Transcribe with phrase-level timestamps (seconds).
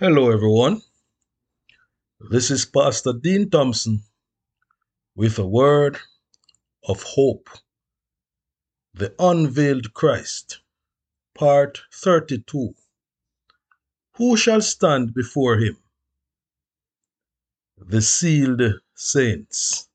[0.00, 0.80] Hello, everyone.
[2.30, 4.04] This is Pastor Dean Thompson
[5.16, 5.98] with a word
[6.86, 7.48] of hope.
[8.94, 10.60] The Unveiled Christ,
[11.34, 12.74] Part 32.
[14.18, 15.76] Who shall stand before him?
[17.76, 18.62] The Sealed
[18.94, 19.88] Saints.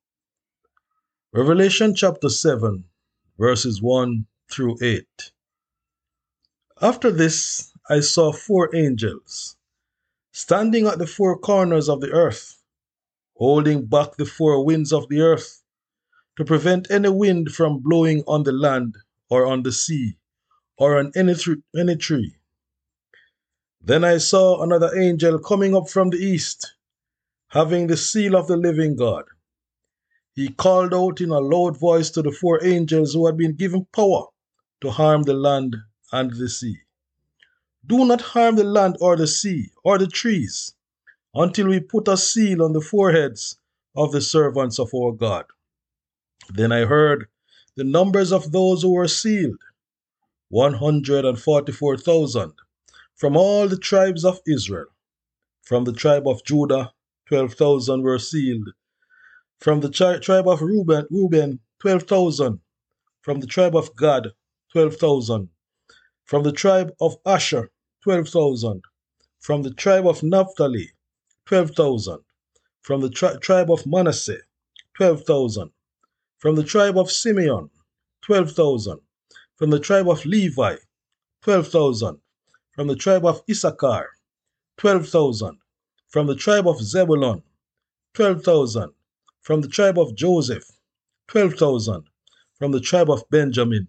[1.32, 2.84] Revelation chapter 7,
[3.40, 5.32] verses 1 through 8.
[6.82, 9.56] After this, I saw four angels
[10.34, 12.58] standing at the four corners of the earth,
[13.38, 15.62] holding back the four winds of the earth
[16.38, 18.96] to prevent any wind from blowing on the land
[19.30, 20.18] or on the sea
[20.78, 22.36] or on any, thr- any tree.
[23.82, 26.74] Then I saw another angel coming up from the east,
[27.50, 29.26] having the seal of the living God.
[30.36, 33.86] He called out in a loud voice to the four angels who had been given
[33.94, 34.26] power
[34.82, 35.76] to harm the land
[36.12, 36.78] and the sea.
[37.86, 40.74] Do not harm the land or the sea or the trees
[41.36, 43.58] until we put a seal on the foreheads
[43.96, 45.46] of the servants of our God.
[46.50, 47.28] Then I heard
[47.76, 49.60] the numbers of those who were sealed
[50.50, 52.54] 144,000
[53.16, 54.88] from all the tribes of Israel.
[55.64, 56.94] From the tribe of Judah,
[57.28, 58.70] 12,000 were sealed.
[59.60, 62.60] From the tri- tribe of Reuben, Reuben 12,000.
[63.22, 64.28] From the tribe of Gad,
[64.72, 65.50] 12,000.
[66.26, 67.72] From the tribe of Asher,
[68.04, 68.84] 12,000.
[69.40, 70.92] From the tribe of Naphtali,
[71.46, 72.20] 12,000.
[72.82, 74.40] From the tri- tribe of Manasseh,
[74.96, 75.72] 12,000.
[76.38, 77.70] From the tribe of Simeon,
[78.24, 79.00] 12,000.
[79.56, 80.76] From the tribe of Levi,
[81.44, 82.20] 12,000.
[82.74, 84.10] From the tribe of Issachar,
[84.76, 85.58] 12,000.
[86.10, 87.42] From the tribe of Zebulun,
[88.16, 88.92] 12,000.
[89.40, 90.70] From the tribe of Joseph,
[91.30, 92.04] 12,000.
[92.60, 93.88] From the tribe of Benjamin,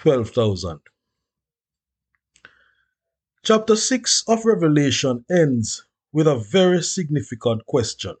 [0.00, 0.80] 12,000.
[3.46, 8.16] Chapter 6 of Revelation ends with a very significant question.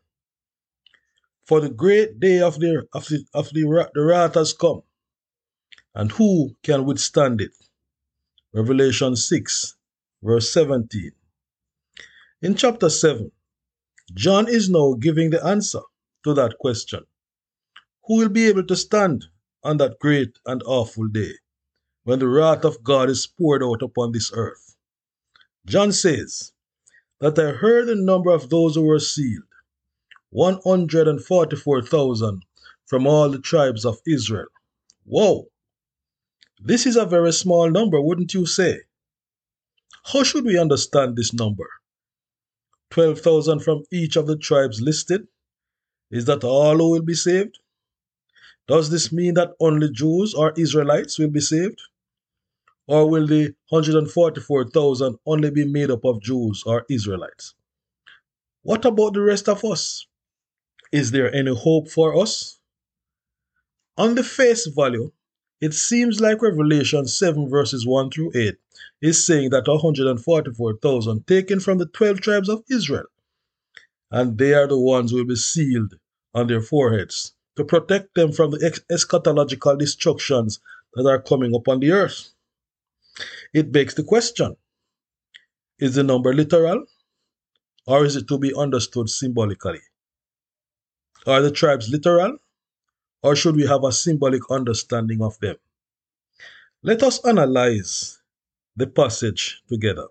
[1.44, 4.82] For the great day of the, of the, of the, the wrath has come,
[5.96, 7.50] and who can withstand it?
[8.54, 9.74] Revelation 6,
[10.22, 11.10] verse 17.
[12.42, 13.32] In chapter 7,
[14.14, 15.80] John is now giving the answer
[16.22, 17.00] to that question.
[18.04, 19.24] Who will be able to stand
[19.64, 21.32] on that great and awful day
[22.04, 24.65] when the wrath of God is poured out upon this earth?
[25.66, 26.52] John says
[27.18, 29.42] that I heard the number of those who were sealed
[30.30, 32.42] 144,000
[32.84, 34.46] from all the tribes of Israel.
[35.04, 35.48] Whoa!
[36.60, 38.82] This is a very small number, wouldn't you say?
[40.04, 41.68] How should we understand this number?
[42.90, 45.26] 12,000 from each of the tribes listed?
[46.12, 47.58] Is that all who will be saved?
[48.68, 51.82] Does this mean that only Jews or Israelites will be saved?
[52.88, 57.54] Or will the 144,000 only be made up of Jews or Israelites?
[58.62, 60.06] What about the rest of us?
[60.92, 62.58] Is there any hope for us?
[63.96, 65.10] On the face value,
[65.60, 68.56] it seems like Revelation 7 verses 1 through 8
[69.00, 73.06] is saying that 144,000 taken from the 12 tribes of Israel,
[74.10, 75.94] and they are the ones who will be sealed
[76.34, 80.60] on their foreheads to protect them from the eschatological destructions
[80.94, 82.30] that are coming upon the earth.
[83.52, 84.56] It begs the question
[85.78, 86.84] is the number literal
[87.86, 89.80] or is it to be understood symbolically?
[91.26, 92.38] Are the tribes literal
[93.22, 95.56] or should we have a symbolic understanding of them?
[96.82, 98.20] Let us analyze
[98.76, 100.06] the passage together.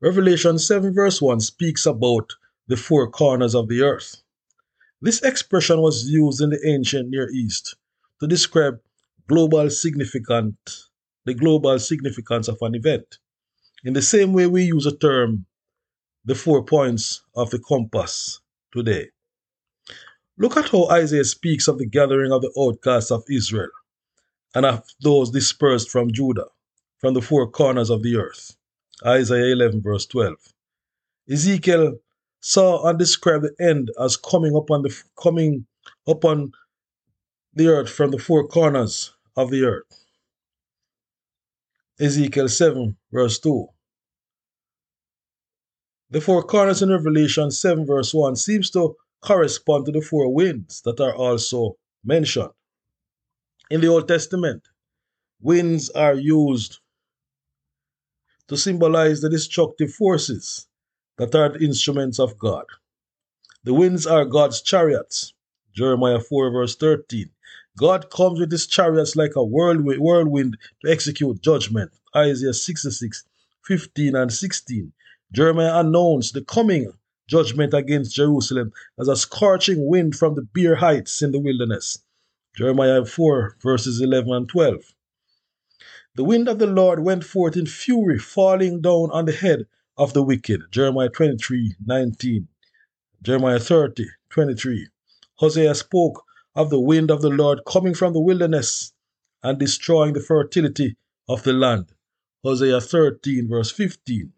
[0.00, 2.32] Revelation 7, verse 1 speaks about
[2.66, 4.22] the four corners of the earth.
[5.02, 7.76] This expression was used in the ancient Near East
[8.20, 8.80] to describe
[9.28, 10.56] global significant,
[11.30, 13.18] the global significance of an event.
[13.84, 15.46] In the same way we use the term
[16.24, 18.40] the four points of the compass
[18.72, 19.06] today.
[20.38, 23.70] Look at how Isaiah speaks of the gathering of the outcasts of Israel
[24.56, 26.48] and of those dispersed from Judah,
[26.98, 28.56] from the four corners of the earth.
[29.06, 30.34] Isaiah 11, verse 12.
[31.30, 31.98] Ezekiel
[32.40, 34.92] saw and described the end as coming upon the
[35.22, 35.64] coming
[36.08, 36.52] upon
[37.54, 40.00] the earth from the four corners of the earth.
[42.00, 43.66] Ezekiel 7, verse 2.
[46.08, 50.80] The four corners in Revelation 7, verse 1 seems to correspond to the four winds
[50.82, 52.50] that are also mentioned.
[53.70, 54.66] In the Old Testament,
[55.40, 56.78] winds are used
[58.48, 60.66] to symbolize the destructive forces
[61.18, 62.64] that are the instruments of God.
[63.62, 65.34] The winds are God's chariots.
[65.74, 67.30] Jeremiah 4, verse 13.
[67.78, 71.92] God comes with his chariots like a whirlwind, whirlwind to execute judgment.
[72.14, 73.24] Isaiah 66,
[73.64, 74.92] 15 and 16.
[75.32, 76.92] Jeremiah announced the coming
[77.28, 81.98] judgment against Jerusalem as a scorching wind from the bare heights in the wilderness.
[82.56, 84.94] Jeremiah 4, verses 11 and 12.
[86.16, 90.12] The wind of the Lord went forth in fury, falling down on the head of
[90.12, 90.62] the wicked.
[90.72, 92.48] Jeremiah 23, 19.
[93.22, 94.88] Jeremiah 30, 23.
[95.36, 98.92] Hosea spoke of the wind of the Lord coming from the wilderness
[99.42, 100.96] and destroying the fertility
[101.28, 101.92] of the land.
[102.44, 104.32] Hosea 13, verse 15.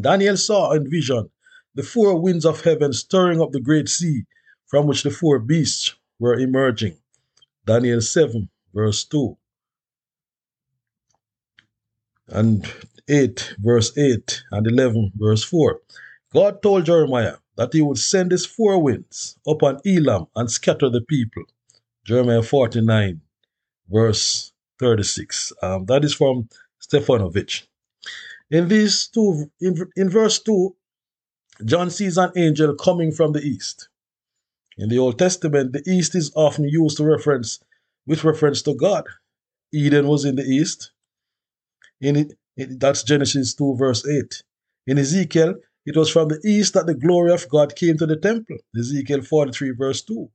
[0.00, 1.30] Daniel saw in vision
[1.74, 4.24] the four winds of heaven stirring up the great sea
[4.66, 6.96] from which the four beasts were emerging.
[7.66, 9.36] Daniel 7, verse 2.
[12.28, 12.70] And
[13.08, 15.80] 8, verse 8, and 11, verse 4.
[16.32, 21.02] God told Jeremiah that he would send his four winds upon Elam and scatter the
[21.02, 21.44] people.
[22.04, 23.20] Jeremiah 49,
[23.90, 25.52] verse 36.
[25.62, 26.48] Um, that is from
[26.80, 27.66] Stefanovic.
[28.50, 30.74] In these two, in, in verse 2,
[31.64, 33.88] John sees an angel coming from the east.
[34.76, 37.60] In the Old Testament, the east is often used to reference
[38.06, 39.04] with reference to God.
[39.72, 40.92] Eden was in the east.
[42.00, 42.32] In it,
[42.80, 44.42] that's Genesis 2, verse 8.
[44.86, 48.16] In Ezekiel, it was from the east that the glory of God came to the
[48.16, 48.58] temple.
[48.78, 50.30] Ezekiel 43, verse 2.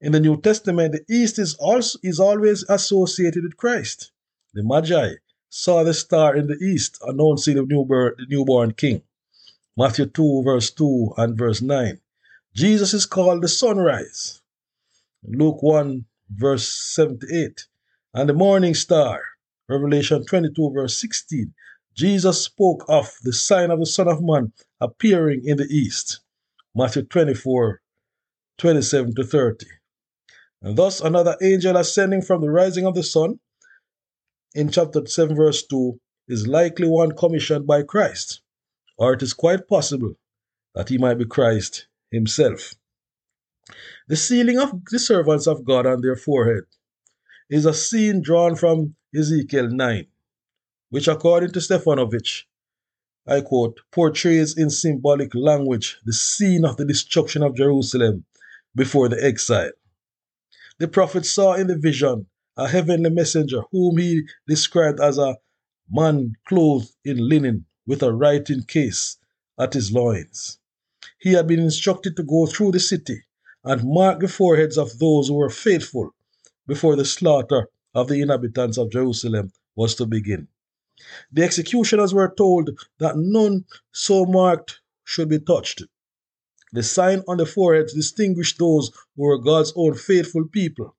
[0.00, 4.12] In the New Testament, the east is also is always associated with Christ.
[4.54, 5.14] The Magi
[5.50, 9.02] saw the star in the east, announcing the newborn, the newborn king.
[9.76, 12.00] Matthew 2, verse 2 and verse 9.
[12.54, 14.40] Jesus is called the sunrise.
[15.22, 17.66] Luke 1, verse 78.
[18.14, 19.22] And the morning star.
[19.68, 21.52] Revelation 22, verse 16.
[21.94, 26.20] Jesus spoke of the sign of the Son of Man appearing in the east.
[26.74, 27.80] Matthew 24,
[28.58, 29.66] 27 to 30.
[30.62, 33.40] And thus another angel ascending from the rising of the sun
[34.54, 35.98] in chapter 7, verse 2
[36.28, 38.42] is likely one commissioned by Christ,
[38.96, 40.14] or it is quite possible
[40.74, 42.74] that he might be Christ himself.
[44.08, 46.64] The sealing of the servants of God on their forehead
[47.48, 50.06] is a scene drawn from Ezekiel 9,
[50.90, 52.44] which, according to Stefanovic,
[53.26, 58.24] I quote, portrays in symbolic language the scene of the destruction of Jerusalem
[58.74, 59.70] before the exile.
[60.78, 62.26] The prophet saw in the vision
[62.56, 65.36] a heavenly messenger whom he described as a
[65.90, 69.16] man clothed in linen with a writing case
[69.58, 70.58] at his loins.
[71.18, 73.22] He had been instructed to go through the city
[73.64, 76.14] and mark the foreheads of those who were faithful
[76.66, 80.48] before the slaughter of the inhabitants of Jerusalem was to begin.
[81.32, 85.82] The executioners were told that none so marked should be touched.
[86.72, 90.94] The sign on the foreheads distinguished those who were God's own faithful people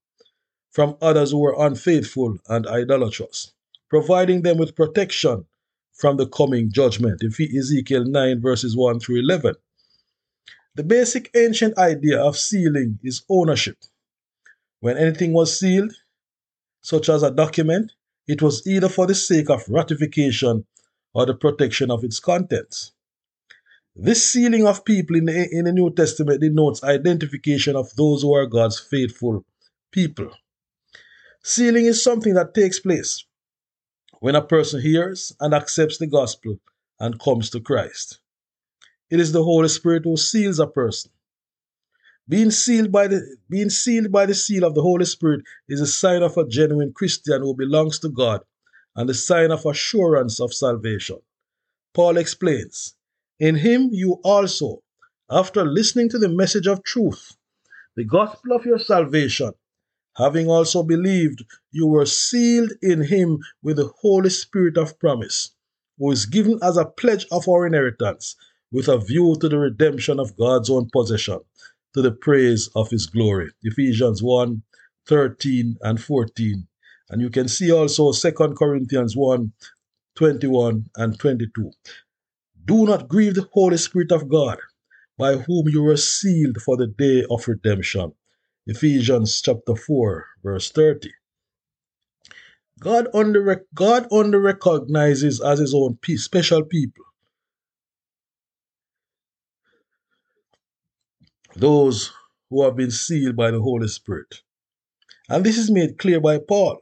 [0.70, 3.54] from others who were unfaithful and idolatrous,
[3.90, 5.46] providing them with protection
[5.94, 7.22] from the coming judgment.
[7.24, 9.56] Ezekiel 9, verses 1 through 11.
[10.76, 13.78] The basic ancient idea of sealing is ownership.
[14.80, 15.94] When anything was sealed,
[16.82, 17.92] such as a document,
[18.32, 20.66] it was either for the sake of ratification
[21.14, 22.94] or the protection of its contents.
[23.94, 28.34] This sealing of people in the, in the New Testament denotes identification of those who
[28.34, 29.44] are God's faithful
[29.92, 30.32] people.
[31.44, 33.26] Sealing is something that takes place
[34.22, 36.58] when a person hears and accepts the gospel
[37.02, 38.22] and comes to Christ.
[39.10, 41.12] It is the Holy Spirit who seals a person.
[42.32, 45.86] Being sealed by the being sealed by the seal of the Holy Spirit is a
[45.86, 48.40] sign of a genuine Christian who belongs to God
[48.96, 51.18] and a sign of assurance of salvation.
[51.94, 52.96] Paul explains,
[53.38, 54.82] in him you also,
[55.30, 57.36] after listening to the message of truth,
[57.98, 59.52] the gospel of your salvation,
[60.16, 65.54] having also believed, you were sealed in him with the Holy Spirit of promise,
[65.98, 68.38] who is given as a pledge of our inheritance,
[68.72, 71.42] with a view to the redemption of God's own possession,
[71.94, 73.52] to the praise of his glory.
[73.64, 74.62] Ephesians 1
[75.08, 76.68] 13 and 14.
[77.10, 79.52] And you can see also 2 Corinthians 1
[80.16, 81.72] 21 and 22.
[82.66, 84.60] Do not grieve the Holy Spirit of God,
[85.18, 88.14] by whom you were sealed for the day of redemption.
[88.68, 91.12] Ephesians chapter 4, verse 30.
[92.80, 93.40] God only,
[93.74, 97.06] God only recognizes as his own special people
[101.56, 102.12] those
[102.50, 104.42] who have been sealed by the Holy Spirit.
[105.30, 106.80] And this is made clear by Paul.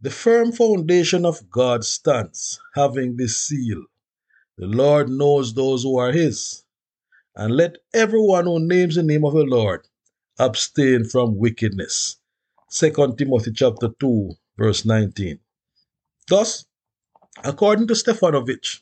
[0.00, 3.84] The firm foundation of God stands, having this seal.
[4.56, 6.64] The Lord knows those who are his.
[7.36, 9.86] And let everyone who names the name of the Lord
[10.38, 12.18] abstain from wickedness.
[12.70, 15.38] 2 Timothy chapter 2, verse 19.
[16.28, 16.66] Thus,
[17.44, 18.80] according to Stefanovic,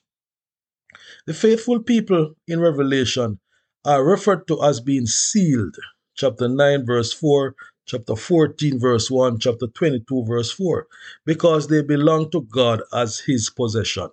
[1.27, 3.41] The faithful people in Revelation
[3.87, 5.77] are referred to as being sealed.
[6.17, 7.55] Chapter 9, verse 4,
[7.87, 10.87] chapter 14, verse 1, chapter 22, verse 4,
[11.25, 14.09] because they belong to God as his possession.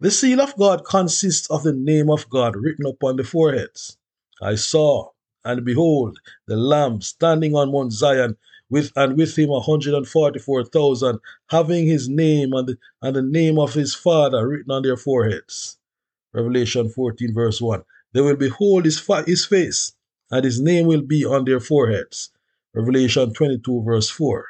[0.00, 3.96] The seal of God consists of the name of God written upon the foreheads.
[4.42, 5.08] I saw,
[5.44, 8.36] and behold, the Lamb standing on Mount Zion,
[8.70, 13.16] with and with him a hundred and forty-four thousand, having his name and the, and
[13.16, 15.78] the name of his Father written on their foreheads.
[16.34, 17.82] Revelation 14, verse 1.
[18.18, 19.92] They will behold his, fa- his face,
[20.28, 22.30] and his name will be on their foreheads.
[22.74, 24.44] Revelation 22, verse 4.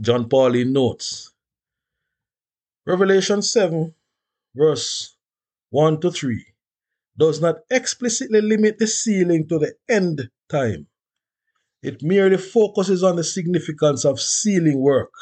[0.00, 1.32] Jon Paulien notes
[2.84, 3.94] Revelation 7,
[4.56, 5.14] verse
[5.70, 6.44] 1 to 3,
[7.16, 10.88] does not explicitly limit the sealing to the end time.
[11.80, 15.12] It merely focuses on the significance of sealing work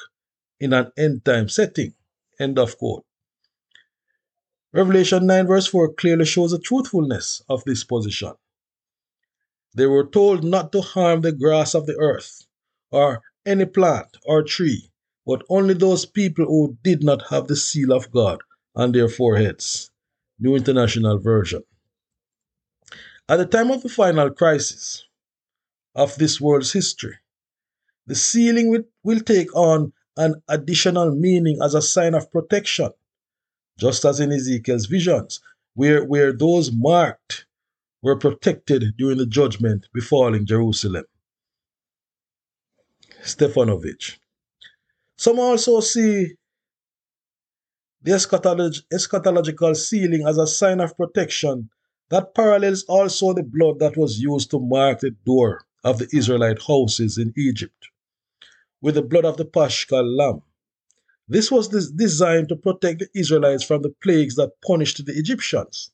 [0.58, 1.92] in an end time setting.
[2.40, 3.04] End of quote.
[4.72, 8.32] Revelation 9, verse 4 clearly shows the truthfulness of this position.
[9.74, 12.46] They were told not to harm the grass of the earth,
[12.90, 14.90] or any plant or tree,
[15.26, 18.40] but only those people who did not have the seal of God
[18.74, 19.90] on their foreheads.
[20.38, 21.62] New International Version.
[23.28, 25.04] At the time of the final crisis
[25.94, 27.16] of this world's history,
[28.06, 32.90] the sealing will, will take on an additional meaning as a sign of protection,
[33.78, 35.40] just as in Ezekiel's visions,
[35.74, 37.46] where, where those marked
[38.02, 41.04] were protected during the judgment befalling Jerusalem.
[43.22, 44.18] Stefanovic.
[45.16, 46.34] Some also see
[48.02, 51.70] the eschatolog- eschatological sealing as a sign of protection
[52.10, 56.60] that parallels also the blood that was used to mark the door of the Israelite
[56.62, 57.88] houses in Egypt
[58.80, 60.42] with the blood of the Paschal lamb.
[61.32, 65.90] This was des- designed to protect the Israelites from the plagues that punished the Egyptians,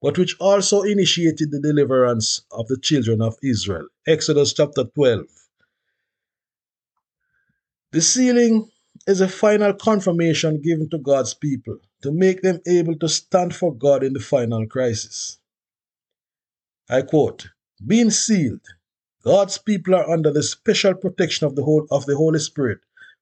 [0.00, 3.86] but which also initiated the deliverance of the children of Israel.
[4.06, 5.26] Exodus chapter 12.
[7.92, 8.70] The sealing
[9.06, 13.74] is a final confirmation given to God's people to make them able to stand for
[13.74, 15.38] God in the final crisis.
[16.88, 17.50] I quote,
[17.86, 18.66] being sealed,
[19.22, 22.78] God's people are under the special protection of the, whole, of the Holy Spirit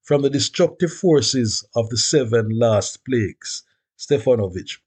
[0.06, 3.64] from the destructive forces of the seven last plagues.
[3.98, 4.78] Stefanovic.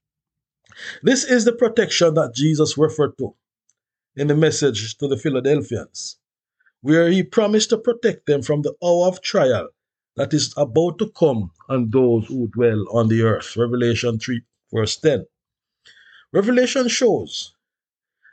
[1.02, 3.34] This is the protection that Jesus referred to
[4.16, 6.16] in the message to the Philadelphians,
[6.80, 9.68] where he promised to protect them from the hour of trial
[10.16, 13.56] that is about to come on those who dwell on the earth.
[13.56, 14.40] Revelation 3,
[14.72, 15.26] verse 10.
[16.32, 17.54] Revelation shows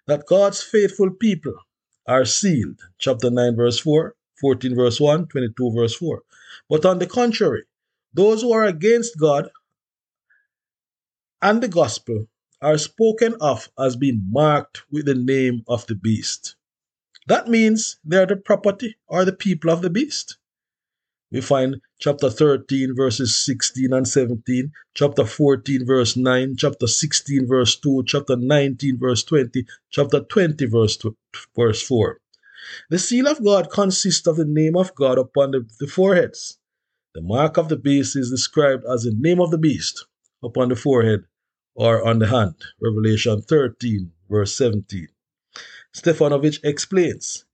[0.06, 1.56] that God's faithful people
[2.08, 2.80] are sealed.
[2.98, 6.22] Chapter 9, verse 4, 14, verse 1, 22, verse 4.
[6.70, 7.64] But on the contrary,
[8.14, 9.50] those who are against God
[11.42, 12.28] and the gospel
[12.62, 16.56] are spoken of as being marked with the name of the beast.
[17.28, 20.38] That means they are the property or the people of the beast.
[21.30, 27.76] We find chapter 13, verses 16 and 17, chapter 14, verse 9, chapter 16, verse
[27.76, 30.98] 2, chapter 19, verse 20, chapter 20, verse,
[31.54, 32.20] verse 4.
[32.90, 36.57] The seal of God consists of the name of God upon the, the foreheads.
[37.18, 40.06] The mark of the beast is described as the name of the beast
[40.44, 41.26] upon the forehead
[41.74, 42.54] or on the hand.
[42.80, 45.08] Revelation 13, verse 17.
[45.96, 47.46] Stefanovic explains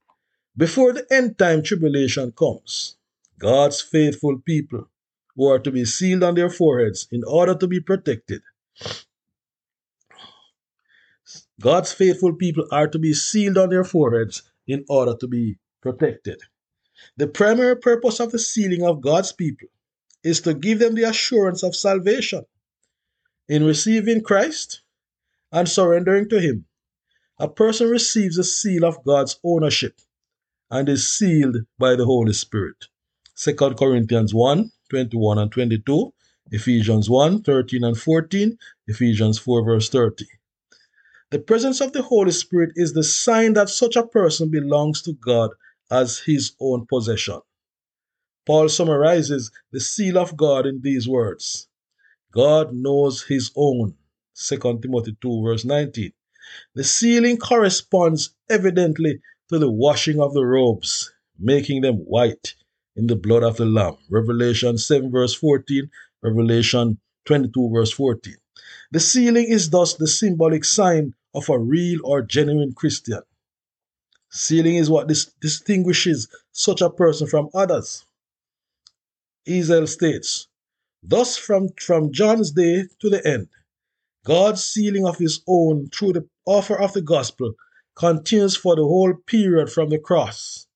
[0.54, 2.98] Before the end time tribulation comes,
[3.38, 4.90] God's faithful people
[5.34, 8.42] who are to be sealed on their foreheads in order to be protected.
[11.58, 16.42] God's faithful people are to be sealed on their foreheads in order to be protected.
[17.16, 19.68] The primary purpose of the sealing of God's people
[20.22, 22.44] is to give them the assurance of salvation.
[23.48, 24.82] In receiving Christ
[25.52, 26.66] and surrendering to Him,
[27.38, 30.00] a person receives the seal of God's ownership
[30.70, 32.86] and is sealed by the Holy Spirit.
[33.36, 36.12] 2 Corinthians 1 21 and 22,
[36.52, 40.26] Ephesians 1 13 and 14, Ephesians 4 verse 30.
[41.30, 45.12] The presence of the Holy Spirit is the sign that such a person belongs to
[45.14, 45.50] God
[45.94, 47.40] as his own possession.
[48.46, 51.68] Paul summarizes the seal of God in these words
[52.32, 53.94] God knows his own.
[54.36, 56.12] 2 Timothy 2 verse 19.
[56.74, 62.54] The sealing corresponds evidently to the washing of the robes, making them white
[62.96, 63.96] in the blood of the Lamb.
[64.10, 65.88] Revelation 7 verse 14,
[66.22, 68.34] Revelation 22 verse 14.
[68.90, 73.22] The sealing is thus the symbolic sign of a real or genuine Christian.
[74.36, 78.04] Sealing is what dis- distinguishes such a person from others.
[79.46, 80.48] Ezel states,
[81.04, 83.46] Thus, from, from John's day to the end,
[84.24, 87.54] God's sealing of his own through the offer of the gospel
[87.94, 90.66] continues for the whole period from the cross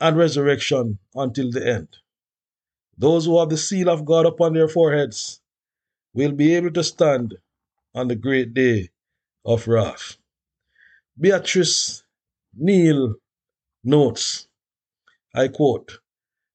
[0.00, 1.88] and resurrection until the end.
[2.96, 5.42] Those who have the seal of God upon their foreheads
[6.14, 7.34] will be able to stand
[7.94, 8.88] on the great day
[9.44, 10.16] of wrath.
[11.20, 12.03] Beatrice
[12.60, 13.14] Neall
[13.82, 14.46] notes,
[15.34, 15.98] I quote,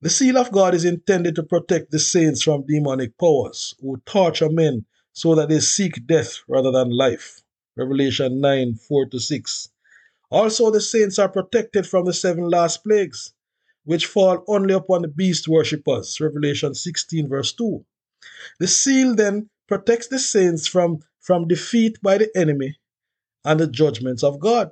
[0.02, 4.50] The seal of God is intended to protect the saints from demonic powers who torture
[4.50, 7.42] men so that they seek death rather than life.
[7.76, 9.70] Revelation 9 4 to 6.
[10.30, 13.34] Also, the saints are protected from the seven last plagues,
[13.84, 16.22] which fall only upon the beast worshippers.
[16.22, 17.86] Revelation 16 verse 2.
[18.60, 22.78] The seal then protects the saints from, from defeat by the enemy
[23.44, 24.72] and the judgments of God.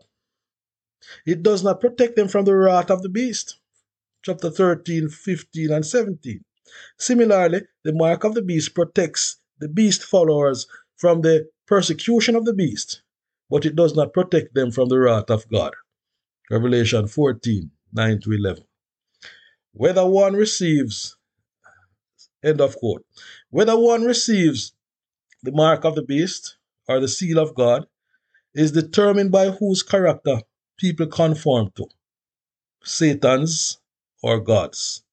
[1.26, 3.58] It does not protect them from the wrath of the beast.
[4.24, 6.44] Chapter 13, 15, and 17.
[6.98, 12.54] Similarly, the mark of the beast protects the beast followers from the persecution of the
[12.54, 13.02] beast,
[13.50, 15.74] but it does not protect them from the wrath of God.
[16.50, 18.64] Revelation 14, 9 to 11.
[19.74, 21.18] Whether one receives,
[22.44, 23.06] end of quote,
[23.50, 24.74] whether one receives
[25.44, 27.86] the mark of the beast or the seal of God
[28.54, 30.42] is determined by whose character
[30.78, 31.88] people conform to
[32.84, 33.80] Satan's
[34.22, 35.04] or God's.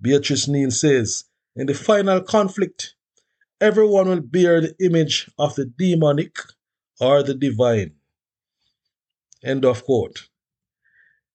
[0.00, 2.94] Beatrice Neall says, in the final conflict,
[3.60, 6.36] everyone will bear the image of the demonic
[7.00, 7.92] or the divine.
[9.44, 10.28] End of quote.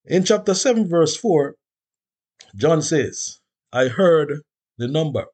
[0.06, 1.56] In chapter 7, verse 4,
[2.56, 3.40] John says,
[3.72, 4.42] I heard
[4.78, 5.26] the number.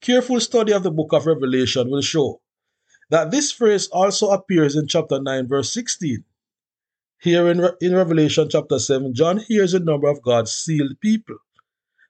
[0.00, 2.40] Careful study of the book of Revelation will show
[3.10, 6.24] that this phrase also appears in chapter 9, verse 16.
[7.20, 11.36] Here in, in Revelation chapter 7, John hears the number of God's sealed people.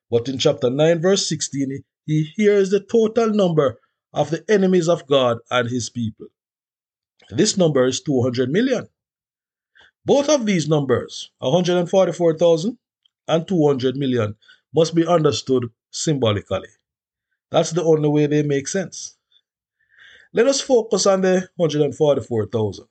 [0.08, 3.80] But in chapter 9, verse 16, he hears the total number
[4.12, 6.26] of the enemies of God and his people.
[7.30, 8.88] This number is 200 million.
[10.04, 12.78] Both of these numbers, 144,000
[13.28, 14.36] and 200 million,
[14.72, 16.68] must be understood symbolically.
[17.50, 19.16] That's the only way they make sense.
[20.32, 22.86] Let us focus on the 144,000.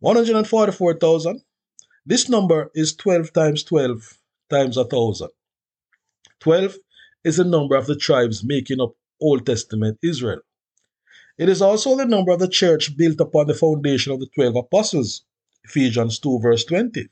[0.00, 1.42] 144,000,
[2.06, 5.28] this number is 12 times 12 times a 1,000.
[6.40, 6.76] 12
[7.22, 10.40] is the number of the tribes making up Old Testament Israel.
[11.36, 14.56] It is also the number of the church built upon the foundation of the 12
[14.56, 15.22] apostles.
[15.64, 17.08] Ephesians 2, verse 20.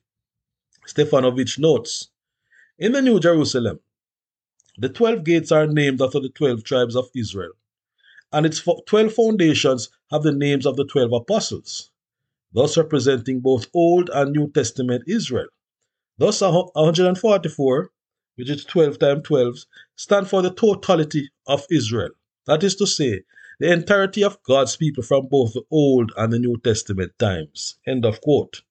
[0.87, 2.09] Stefanovic notes
[2.79, 3.81] In the New Jerusalem,
[4.79, 7.53] the 12 gates are named after the 12 tribes of Israel,
[8.33, 11.90] and its 12 foundations have the names of the 12 apostles,
[12.52, 15.48] thus representing both Old and New Testament Israel.
[16.18, 17.90] Thus, 144
[18.38, 19.56] which is 12 times 12,
[19.96, 22.11] stand for the totality of Israel.
[22.46, 23.22] That is to say,
[23.58, 27.78] the entirety of God's people from both the Old and the New Testament times.
[27.84, 28.62] End of quote.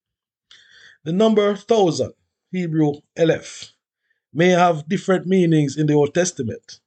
[1.03, 2.13] The number 1000,
[2.49, 3.73] Hebrew Aleph,
[4.33, 6.79] may have different meanings in the Old Testament.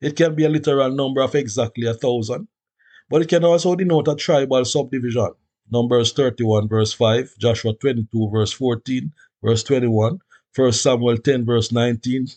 [0.00, 2.48] It can be a literal number of exactly a thousand,
[3.08, 5.34] but it can also denote a tribal subdivision.
[5.70, 10.20] Numbers 31, verse 5, Joshua 22, verse 14, verse 21,
[10.54, 12.28] 1 Samuel 10, verse 19,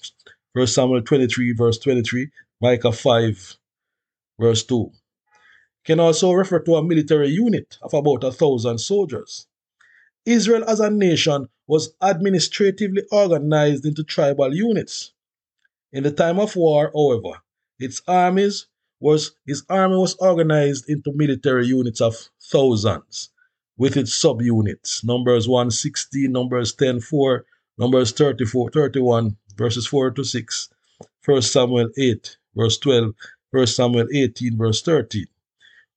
[0.54, 3.58] 1 Samuel 23, verse 23, Micah 5,
[4.40, 4.92] verse 2.
[5.86, 9.48] Can also refer to a military unit of about a thousand soldiers.
[10.26, 15.14] Israel as a nation was administratively organized into tribal units.
[15.92, 17.42] In the time of war, however,
[17.80, 18.68] its armies
[19.00, 23.30] was his army was organized into military units of thousands
[23.78, 27.46] with its subunits, numbers 116, numbers 10, 4,
[27.80, 30.70] Numbers 34, 31, verses 4 to 6.
[31.26, 33.14] 1 Samuel 8, verse 12.
[33.52, 35.26] 1 Samuel 18, verse 13.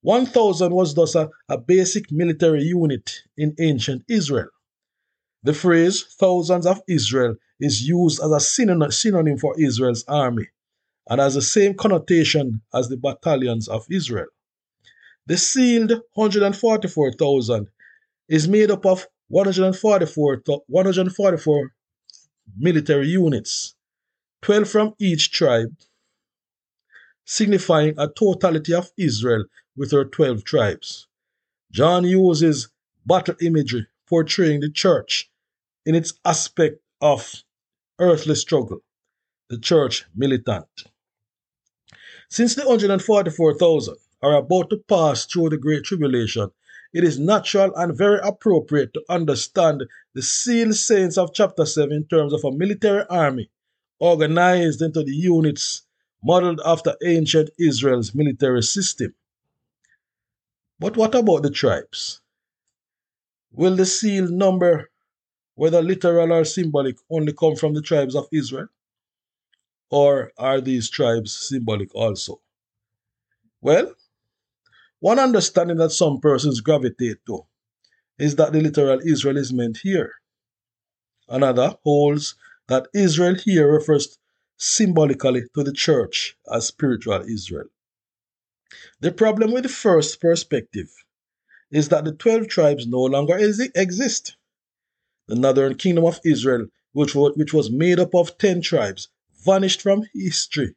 [0.03, 4.51] 1,000 was thus a, a basic military unit in ancient Israel.
[5.43, 10.47] The phrase thousands of Israel is used as a synonym for Israel's army
[11.09, 14.27] and has the same connotation as the battalions of Israel.
[15.27, 17.69] The sealed 144,000
[18.29, 21.73] is made up of 144, 144
[22.59, 23.75] military units,
[24.43, 25.75] 12 from each tribe,
[27.25, 29.45] signifying a totality of Israel
[29.77, 31.07] with her 12 tribes.
[31.71, 32.69] John uses
[33.07, 35.31] battle imagery portraying the church
[35.87, 37.43] in its aspect of
[37.99, 38.81] earthly struggle,
[39.49, 40.67] the church militant.
[42.33, 46.51] Since the 144,000 are about to pass through the Great Tribulation,
[46.95, 49.83] it is natural and very appropriate to understand
[50.14, 53.51] the sealed saints of chapter 7 in terms of a military army
[53.99, 55.83] organized into the units
[56.25, 59.14] modeled after ancient Israel's military system.
[60.79, 62.23] But what about the tribes?
[63.53, 64.88] Will the seal number,
[65.55, 68.68] whether literal or symbolic, only come from the tribes of Israel?
[69.92, 72.40] Or are these tribes symbolic also?
[73.61, 73.94] Well,
[75.00, 77.44] one understanding that some persons gravitate to
[78.18, 80.14] is that the literal Israel is meant here.
[81.28, 82.37] Another holds
[82.68, 84.18] that Israel here refers
[84.57, 87.68] symbolically to the church as spiritual Israel.
[89.00, 90.90] The problem with the first perspective
[91.70, 94.37] is that the 12 tribes no longer exist.
[95.26, 99.09] The northern kingdom of Israel, which was, made up of 10 tribes,
[99.44, 100.74] vanished from history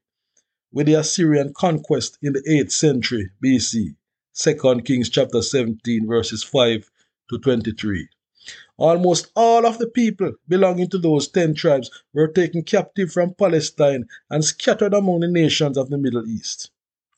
[0.71, 3.95] with the Assyrian conquest in the 8th century BC.
[4.37, 6.89] 2 Kings chapter 17 verses 5
[7.29, 8.09] to 23.
[8.77, 14.05] Almost all of the people belonging to those 10 tribes were taken captive from Palestine
[14.29, 16.71] and scattered among the nations of the Middle East.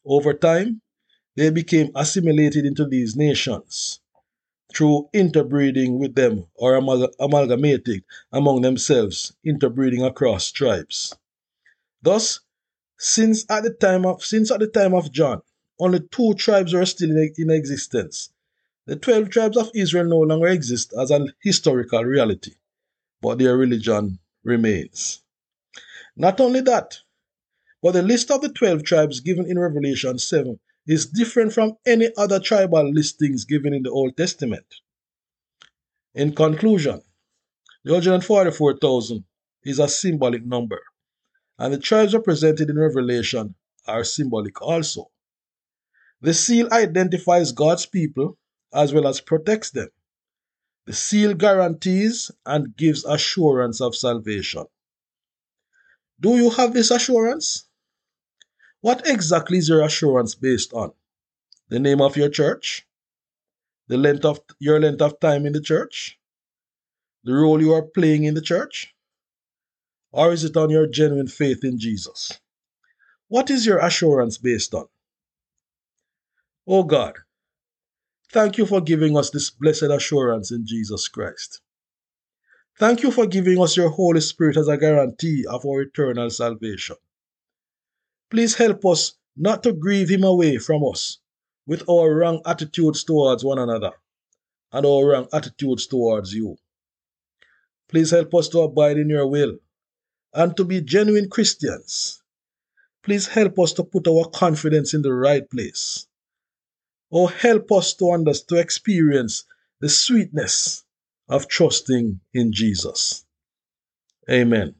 [0.05, 0.81] Over time,
[1.35, 3.99] they became assimilated into these nations
[4.73, 11.15] through interbreeding with them or amal- amalgamating among themselves, interbreeding across tribes.
[12.01, 12.39] Thus,
[12.97, 15.41] since at the time of since at the time of John,
[15.79, 18.29] only two tribes were still in, existence.
[18.85, 22.53] The twelve tribes of Israel no longer exist as a historical reality,
[23.21, 25.21] but their religion remains.
[26.15, 26.99] Not only that,
[27.83, 32.09] but the list of the twelve tribes given in Revelation 7 is different from any
[32.17, 34.65] other tribal listings given in the Old Testament.
[36.15, 37.01] In conclusion,
[37.83, 39.23] the 144,000
[39.63, 40.81] is a symbolic number,
[41.59, 43.55] and the tribes represented in Revelation
[43.87, 45.09] are symbolic also.
[46.21, 48.37] The seal identifies God's people
[48.73, 49.89] as well as protects them.
[50.85, 54.65] The seal guarantees and gives assurance of salvation.
[56.19, 57.67] Do you have this assurance?
[58.81, 60.93] What exactly is your assurance based on?
[61.69, 62.87] The name of your church?
[63.87, 66.19] The length of your length of time in the church?
[67.23, 68.95] The role you are playing in the church?
[70.17, 72.31] Or is it on your genuine faith in Jesus?
[73.27, 74.87] What is your assurance based on?
[76.67, 77.13] Oh God,
[78.31, 81.61] thank you for giving us this blessed assurance in Jesus Christ.
[82.79, 86.95] Thank you for giving us your Holy Spirit as a guarantee of our eternal salvation.
[88.31, 91.19] Please help us not to grieve him away from us
[91.67, 93.91] with our wrong attitudes towards one another
[94.71, 96.57] and our wrong attitudes towards you.
[97.87, 99.59] Please help us to abide in your will
[100.37, 102.21] and to be genuine Christians.
[103.03, 106.07] Please help us to put our confidence in the right place.
[107.09, 109.45] Or help us to understand, to experience
[109.81, 110.83] the sweetness
[111.27, 113.25] of trusting in Jesus.
[114.29, 114.75] Amen.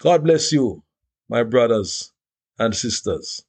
[0.00, 0.84] God bless you,
[1.28, 2.12] my brothers
[2.56, 3.44] and sisters.